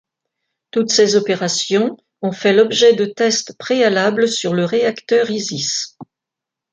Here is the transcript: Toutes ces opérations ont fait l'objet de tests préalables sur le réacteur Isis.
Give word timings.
Toutes 0.71 0.89
ces 0.89 1.15
opérations 1.15 1.95
ont 2.23 2.31
fait 2.31 2.53
l'objet 2.53 2.93
de 2.95 3.05
tests 3.05 3.55
préalables 3.59 4.27
sur 4.27 4.55
le 4.55 4.65
réacteur 4.65 5.29
Isis. 5.29 5.95